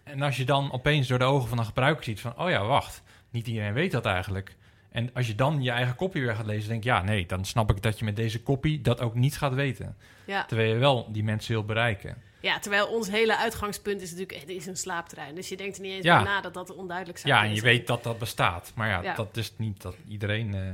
[0.03, 2.37] en als je dan opeens door de ogen van een gebruiker ziet van...
[2.39, 4.55] oh ja, wacht, niet iedereen weet dat eigenlijk.
[4.91, 6.69] En als je dan je eigen kopie weer gaat lezen...
[6.69, 9.37] denk je, ja, nee, dan snap ik dat je met deze kopie dat ook niet
[9.37, 9.95] gaat weten.
[10.25, 10.45] Ja.
[10.45, 12.17] Terwijl je wel die mensen wil bereiken.
[12.43, 15.35] Ja, terwijl ons hele uitgangspunt is natuurlijk, het is een slaaptrein.
[15.35, 16.23] Dus je denkt er niet eens Ja.
[16.23, 17.65] na dat dat onduidelijk zou Ja, en je zijn.
[17.67, 18.71] weet dat dat bestaat.
[18.75, 19.13] Maar ja, Ja.
[19.15, 20.67] dat is niet dat iedereen eh,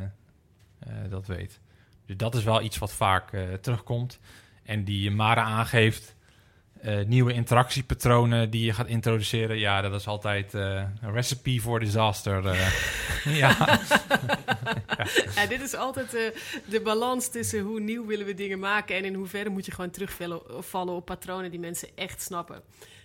[0.79, 1.59] eh, dat weet.
[2.05, 4.19] Dus dat is wel iets wat vaak eh, terugkomt.
[4.63, 6.15] En die Mara aangeeft...
[6.81, 9.57] eh, nieuwe interactiepatronen die je gaat introduceren.
[9.57, 12.45] Ja, dat is altijd eh, een recipe voor disaster.
[12.47, 12.67] eh.
[13.41, 13.55] ja.
[15.35, 16.21] Ja, dit is altijd eh,
[16.65, 19.89] de balans tussen hoe nieuw willen we dingen maken en in hoeverre moet je gewoon
[19.89, 22.61] terugvallen vallen op patronen die mensen echt snappen.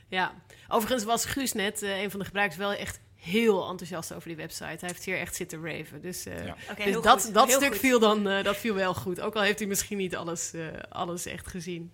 [0.08, 0.32] Ja,
[0.68, 4.36] overigens was Guus net, eh, een van de gebruikers, wel echt heel enthousiast over die
[4.36, 4.64] website.
[4.64, 6.00] Hij heeft hier echt zitten raven.
[6.00, 6.56] Dus, eh, Ja.
[6.84, 7.78] Dus dat, goed, dat heel stuk goed.
[7.80, 9.20] viel dan eh, dat viel wel goed.
[9.20, 11.92] Ook al heeft hij misschien niet alles, eh, alles echt gezien.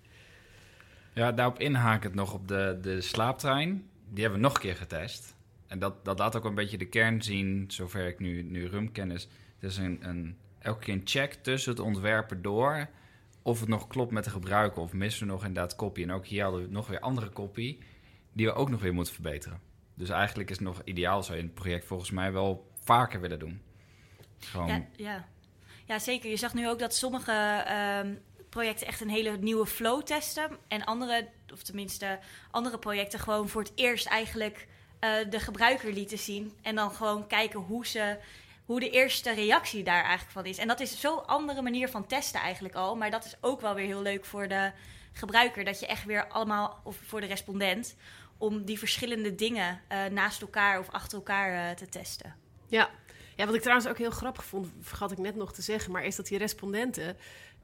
[1.21, 3.89] Ja, daarop inhakend nog op de, de slaaptrein.
[4.09, 5.35] Die hebben we nog een keer getest.
[5.67, 8.93] En dat, dat laat ook een beetje de kern zien, zover ik nu, nu rum
[8.93, 9.11] ken.
[9.11, 9.29] Is,
[9.59, 12.89] het is een, een, elke keer een check tussen het ontwerper door...
[13.43, 16.05] of het nog klopt met de gebruiker of missen we nog inderdaad kopie.
[16.05, 17.79] En ook hier hadden we nog weer andere kopie...
[18.33, 19.61] die we ook nog weer moeten verbeteren.
[19.95, 23.39] Dus eigenlijk is het nog ideaal, zou je het project volgens mij wel vaker willen
[23.39, 23.61] doen.
[24.39, 25.27] Gewoon, Ja, ja.
[25.85, 26.31] ja, zeker.
[26.31, 28.15] Je zag nu ook dat sommige ehm,
[28.51, 30.59] projecten echt een hele nieuwe flow testen.
[30.69, 32.19] En andere, of tenminste
[32.51, 34.67] andere projecten, gewoon voor het eerst eigenlijk
[35.01, 36.53] eh, de gebruiker lieten zien.
[36.63, 38.17] En dan gewoon kijken hoe, ze,
[38.65, 40.59] hoe de eerste reactie daar eigenlijk van is.
[40.59, 42.97] En dat is zo'n andere manier van testen eigenlijk al.
[42.97, 44.73] Maar dat is ook wel weer heel leuk voor de
[45.13, 45.65] gebruiker.
[45.65, 47.95] Dat je echt weer allemaal, of voor de respondent,
[48.39, 52.35] om die verschillende dingen eh, naast elkaar of achter elkaar eh, te testen.
[52.67, 52.91] Ja.
[53.37, 56.05] ja, wat ik trouwens ook heel grappig vond, vergat ik net nog te zeggen, maar
[56.05, 57.17] is dat die respondenten.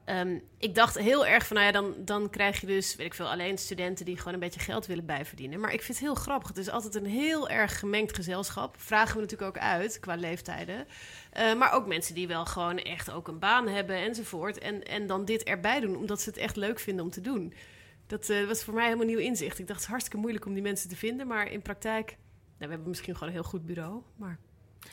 [0.07, 3.13] Ehm, ik dacht heel erg van, nou ja, dan, dan krijg je dus, weet ik
[3.13, 5.59] veel, alleen studenten die gewoon een beetje geld willen bijverdienen.
[5.59, 6.47] Maar ik vind het heel grappig.
[6.47, 8.75] Het is altijd een heel erg gemengd gezelschap.
[8.79, 10.87] Vragen we natuurlijk ook uit qua leeftijden.
[11.31, 14.57] Eh, maar ook mensen die wel gewoon echt ook een baan hebben enzovoort.
[14.57, 17.53] En, en dan dit erbij doen, omdat ze het echt leuk vinden om te doen.
[18.07, 19.59] Dat eh, was voor mij helemaal nieuw inzicht.
[19.59, 21.27] Ik dacht, het is hartstikke moeilijk om die mensen te vinden.
[21.27, 22.17] Maar in praktijk, nou,
[22.57, 24.01] we hebben misschien gewoon een heel goed bureau.
[24.15, 24.39] Maar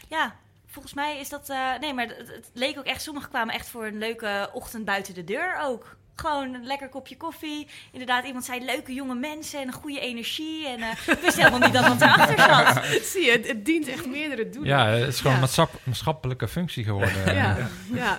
[0.09, 0.37] Ja,
[0.75, 1.49] volgens mij is dat.
[1.49, 3.03] eh, nee, maar het, het leek ook echt.
[3.03, 5.97] Sommigen kwamen echt voor een leuke ochtend buiten de deur ook.
[6.17, 7.67] Gewoon een lekker kopje koffie.
[7.93, 10.67] Inderdaad, iemand zei leuke jonge mensen en een goede energie.
[10.67, 12.85] En eh, ik wist helemaal niet dat dat erachter zat.
[13.13, 14.71] Zie je, het, het dient echt meerdere doelen.
[14.71, 15.35] ja, het is gewoon Ja.
[15.39, 17.35] een maatschapp- maatschappelijke functie geworden.
[17.35, 17.69] ja.
[17.93, 18.19] ja.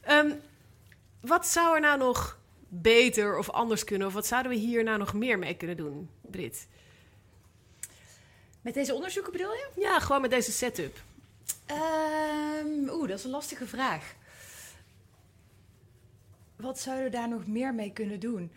[0.00, 0.30] Ehm,
[1.20, 4.06] wat zou er nou nog beter of anders kunnen?
[4.06, 6.66] Of wat zouden we hier nou nog meer mee kunnen doen, Brit?
[8.60, 9.68] Met deze onderzoeken bedoel je?
[9.76, 10.96] Ja, gewoon met deze setup.
[11.66, 14.14] Ehm, Oeh, dat is een lastige vraag.
[16.56, 18.52] Wat zouden we daar nog meer mee kunnen doen?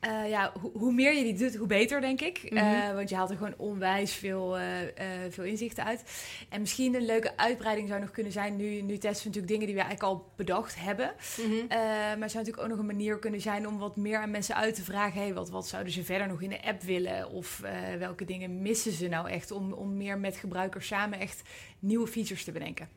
[0.00, 2.42] Eh, ja, ho- hoe meer je die doet, hoe beter, denk ik.
[2.50, 2.56] Mhm.
[2.56, 4.64] Eh, want je haalt er gewoon onwijs veel, eh,
[5.30, 6.02] veel inzichten uit.
[6.48, 8.56] En misschien een leuke uitbreiding zou nog kunnen zijn...
[8.56, 11.12] nu, nu testen we natuurlijk dingen die we eigenlijk al bedacht hebben.
[11.36, 11.52] Mhm.
[11.68, 13.68] Eh, maar het zou natuurlijk ook nog een manier kunnen zijn...
[13.68, 15.20] om wat meer aan mensen uit te vragen...
[15.20, 17.30] Hey, wat, wat zouden ze verder nog in de app willen?
[17.30, 17.62] Of
[17.98, 19.50] welke dingen missen ze nou echt...
[19.50, 21.42] om, om meer met gebruikers samen echt
[21.78, 22.88] nieuwe features te bedenken?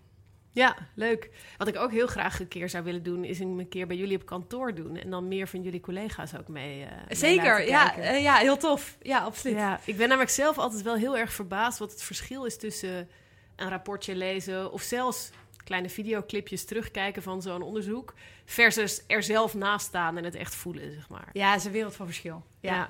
[0.51, 1.29] Ja, leuk.
[1.57, 4.15] Wat ik ook heel graag een keer zou willen doen, is een keer bij jullie
[4.17, 4.97] op kantoor doen.
[4.97, 6.83] En dan meer van jullie collega's ook mee.
[6.83, 8.97] eh, Zeker, ja, eh, ja, heel tof.
[9.01, 9.55] Ja, absoluut.
[9.57, 13.09] Ja, ik ben namelijk zelf altijd wel heel erg verbaasd wat het verschil is tussen
[13.55, 15.29] een rapportje lezen of zelfs
[15.63, 18.13] kleine videoclipjes terugkijken van zo'n onderzoek
[18.45, 21.29] versus er zelf naast staan en het echt voelen, zeg maar.
[21.33, 22.43] Ja, is een wereld van verschil.
[22.59, 22.73] Ja.
[22.75, 22.89] Ja,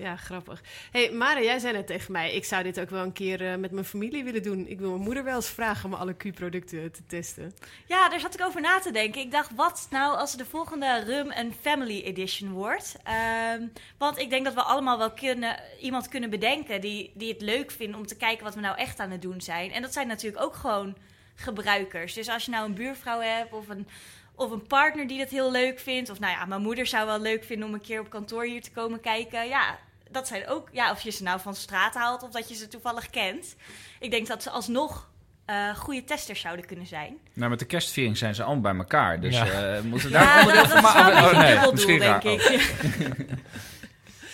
[0.00, 0.62] ja, grappig.
[0.90, 3.56] hey, Mare, jij zei net tegen mij, ik zou dit ook wel een keer eh,
[3.56, 4.66] met mijn familie willen doen.
[4.66, 7.54] Ik wil mijn moeder wel eens vragen om alle Q-producten te testen.
[7.86, 9.20] Ja, daar zat ik over na te denken.
[9.20, 12.96] Ik dacht, wat nou als de volgende Rum en Family Edition wordt?
[13.04, 13.66] Ehm,
[13.98, 17.70] want ik denk dat we allemaal wel kunnen, iemand kunnen bedenken die, die het leuk
[17.70, 19.72] vindt om te kijken wat we nou echt aan het doen zijn.
[19.72, 20.96] En dat zijn natuurlijk ook gewoon
[21.34, 22.14] gebruikers.
[22.14, 23.88] Dus als je nou een buurvrouw hebt of een,
[24.34, 26.10] of een partner die dat heel leuk vindt.
[26.10, 28.62] Of nou ja, mijn moeder zou wel leuk vinden om een keer op kantoor hier
[28.62, 29.48] te komen kijken.
[29.48, 29.78] Ja,
[30.12, 32.68] dat zijn ook, ja, of je ze nou van straat haalt of dat je ze
[32.68, 33.54] toevallig kent.
[34.00, 35.08] Ik denk dat ze alsnog
[35.44, 37.18] eh, goede testers zouden kunnen zijn.
[37.32, 39.20] Nou, met de kerstviering zijn ze allemaal bij elkaar.
[39.20, 39.46] Dus Ja.
[39.46, 41.22] eh moeten we daar Ja, onderdeel dat van is wel een maken?
[41.22, 42.32] beetje Oh, nee, dubbeldoel, misschien denk raar.
[42.32, 43.28] ik.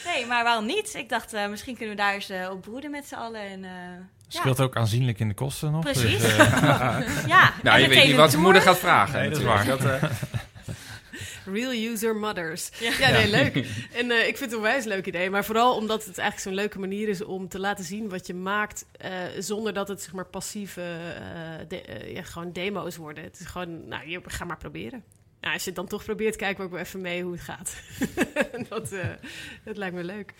[0.14, 0.94] nee, maar waarom niet?
[0.94, 3.40] Ik dacht, eh, misschien kunnen we daar eens op broeden met z'n allen.
[3.40, 3.70] En, eh,
[4.28, 4.38] ja.
[4.40, 5.82] Scheelt ook aanzienlijk in de kosten nog.
[5.84, 6.20] Precies.
[6.20, 6.46] Dus, eh,
[7.26, 8.42] ja, Nou, en je weet niet wat je tour.
[8.44, 9.18] moeder gaat vragen.
[9.20, 9.64] Nee, dat is waar.
[9.64, 10.02] Dat, eh,
[11.52, 12.70] Real user mothers.
[12.80, 12.92] Ja.
[12.98, 13.54] Ja, nee, leuk.
[13.92, 15.30] En eh, ik vind het een wijs leuk idee.
[15.30, 18.34] Maar vooral omdat het eigenlijk zo'n leuke manier is om te laten zien wat je
[18.34, 18.86] maakt.
[18.92, 23.24] eh, zonder dat het zeg maar passieve eh, de- ja, gewoon demo's worden.
[23.24, 25.02] Het is gewoon, nou, je, ga maar proberen.
[25.40, 27.76] Nou, als je het dan toch probeert, kijk ook wel even mee hoe het gaat.
[28.68, 29.08] dat, eh,
[29.64, 30.32] dat lijkt me leuk.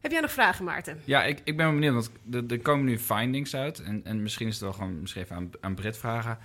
[0.00, 1.00] Heb jij nog vragen, Maarten?
[1.04, 3.82] Ja, ik, ik ben wel benieuwd, want er, er komen nu findings uit.
[3.82, 6.38] En, en misschien is het wel gewoon misschien even aan, aan Britt vragen.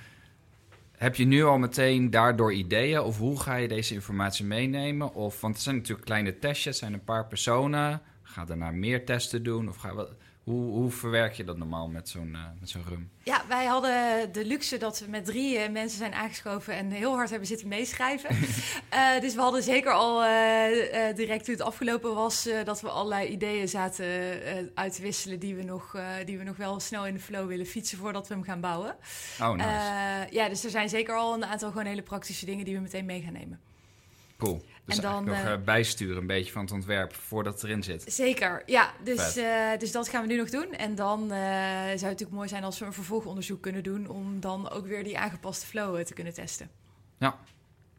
[0.99, 3.01] Heb je nu al meteen daardoor ideeën?
[3.01, 5.13] Of hoe ga je deze informatie meenemen?
[5.13, 8.01] Of, want het zijn natuurlijk kleine testjes, het zijn een paar personen.
[8.21, 9.69] Ga daarna meer testen doen?
[9.69, 10.11] Of ga, wat,
[10.49, 13.09] hoe, hoe verwerk je dat normaal met zo'n eh, met zo'n rum?
[13.23, 17.15] Ja, wij hadden de luxe dat we met drie eh, mensen zijn aangeschoven en heel
[17.15, 18.35] hard hebben zitten meeschrijven.
[18.89, 20.19] Eh, dus we hadden zeker al
[21.15, 24.05] direct toen het afgelopen was, dat we allerlei ideeën zaten
[24.73, 27.65] uit te wisselen die we, nog, die we nog wel snel in de flow willen
[27.65, 28.95] fietsen voordat we hem gaan bouwen.
[29.41, 30.27] Oh, nice.
[30.29, 33.05] Ja, dus er zijn zeker al een aantal gewoon hele praktische dingen die we meteen
[33.05, 33.59] mee gaan nemen.
[34.37, 34.61] cool.
[34.89, 37.63] Dus en dan, eigenlijk nog eh, eh, bijsturen een beetje van het ontwerp voordat het
[37.63, 38.03] erin zit.
[38.07, 38.91] Zeker, ja.
[39.03, 40.73] Dus, eh, dus dat gaan we nu nog doen.
[40.73, 41.37] En dan eh,
[41.77, 44.07] zou het natuurlijk mooi zijn als we een vervolgonderzoek kunnen doen...
[44.07, 46.69] om dan ook weer die aangepaste flow te kunnen testen.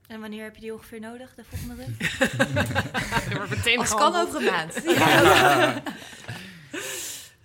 [0.07, 1.75] En wanneer heb je die ongeveer nodig, de volgende
[3.37, 4.83] wordt meteen Als kan over een maand.
[4.99, 5.83] Ja.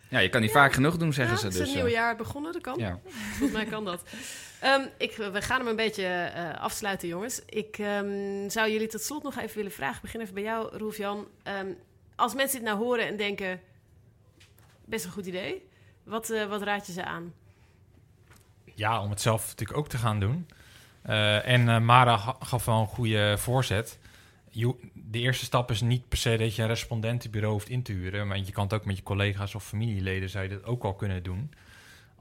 [0.10, 1.70] Ja, je kan niet vaak genoeg doen, zeggen Ja, ze het is dus.
[1.70, 1.84] een eh.
[1.84, 2.78] nieuw jaar begonnen, dat kan.
[2.78, 3.00] ja.
[3.30, 4.04] Volgens mij kan dat.
[4.66, 7.42] Ehm, ik, we gaan hem een beetje eh, afsluiten, jongens.
[7.46, 9.96] Ik ehm, zou jullie tot slot nog even willen vragen.
[9.96, 11.28] Ik begin even bij jou, Roef-Jan.
[11.44, 11.68] Ehm,
[12.16, 13.62] als mensen dit nou horen en denken...
[14.86, 15.68] best een goed idee.
[16.04, 17.34] Wat, eh, wat raad je ze aan?
[18.76, 20.48] ja, om het zelf natuurlijk ook te gaan doen.
[21.02, 24.00] Eh, en Mara ga- gaf wel een goede voorzet.
[24.94, 28.28] De eerste stap is niet per se dat je een respondentenbureau hoeft in te huren.
[28.28, 30.94] Maar je kan het ook met je collega's of familieleden zou je dat ook al
[30.94, 31.52] kunnen doen.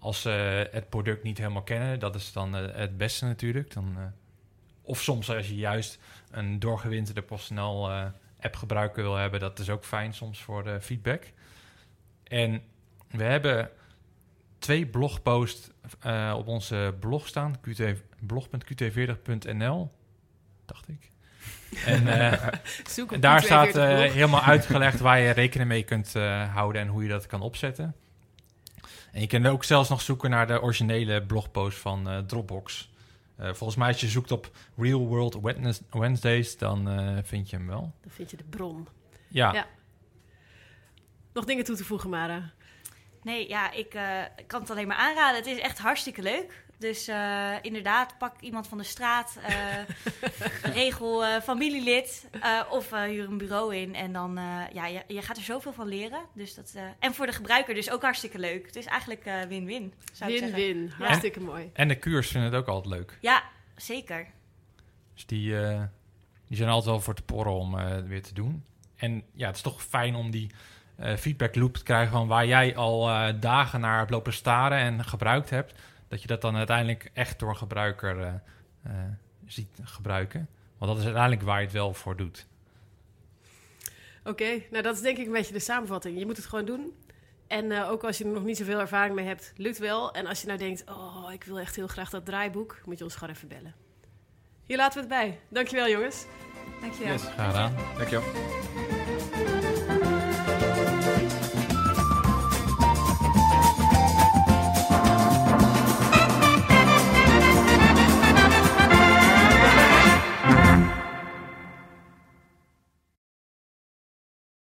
[0.05, 3.73] Als ze het product niet helemaal kennen, dat is dan eh, het beste natuurlijk.
[3.73, 4.05] Dan, eh,
[4.83, 5.99] of soms als je juist
[6.31, 8.07] een doorgewinterde PostNL eh
[8.41, 11.33] app gebruiker wil hebben, dat is ook fijn soms voor de feedback.
[12.25, 12.63] En
[13.11, 13.71] we hebben
[14.59, 15.71] twee blogposts
[16.35, 17.83] op onze blog staan, QT,
[18.21, 19.91] blog.qt40.nl,
[20.65, 21.11] dacht ik.
[21.87, 22.05] En
[23.21, 24.13] daar staat 42 blog.
[24.13, 26.13] helemaal uitgelegd waar je rekening mee kunt
[26.53, 27.95] houden en hoe je dat kan opzetten.
[29.15, 32.91] En je kunt ook zelfs nog zoeken naar de originele blogpost van eh, Dropbox.
[33.37, 37.57] Eh, volgens mij als je zoekt op Real World Wednes- Wednesdays, dan eh, vind je
[37.57, 37.93] hem wel.
[38.01, 38.89] Dan vind je de bron.
[39.29, 39.67] Ja, Ja.
[41.33, 42.53] Nog dingen toe te voegen, Mara?
[43.23, 45.37] Nee, ja, ik eh, kan het alleen maar aanraden.
[45.37, 46.64] Het is echt hartstikke leuk.
[46.85, 49.55] Dus eh, inderdaad, pak iemand van de straat, eh,
[50.75, 53.95] regel eh, familielid eh, of eh, huur een bureau in.
[53.95, 56.21] En dan, eh, ja, je, je gaat er zoveel van leren.
[56.35, 58.67] Dus dat, eh, en voor de gebruiker dus ook hartstikke leuk.
[58.67, 60.57] Het is eigenlijk eh, win-win, zou ik zeggen.
[60.59, 60.93] Win-win.
[60.99, 61.71] Hartstikke mooi.
[61.73, 63.19] en de kuurs vinden het ook altijd leuk.
[63.21, 63.43] Ja,
[63.77, 64.27] zeker.
[65.15, 65.83] Dus die, eh,
[66.49, 68.65] die zijn altijd wel voor te porren om weer te doen.
[68.97, 70.51] En ja, het is toch fijn om die
[70.97, 74.79] eh, feedback loop te krijgen van waar jij al eh, dagen naar hebt lopen staren
[74.79, 75.75] en gebruikt hebt.
[76.09, 78.35] Dat je dat dan uiteindelijk echt door gebruiker eh,
[78.83, 78.93] eh,
[79.47, 80.49] ziet gebruiken.
[80.79, 82.47] Want dat is uiteindelijk waar je het wel voor doet.
[84.25, 86.19] Oké, nou dat is denk ik een beetje de samenvatting.
[86.19, 86.93] Je moet het gewoon doen.
[87.47, 90.13] En eh, ook als je er nog niet zoveel ervaring mee hebt, lukt wel.
[90.13, 93.05] En als je nou denkt, oh, ik wil echt heel graag dat draaiboek, moet je
[93.05, 93.75] ons gewoon even bellen.
[94.65, 95.41] Hier laten we het bij.
[95.49, 96.27] Dankjewel jongens.
[96.81, 97.13] Dankjewel.
[97.13, 97.23] Yes.
[97.23, 97.75] Graag gedaan.
[97.97, 99.04] Dankjewel.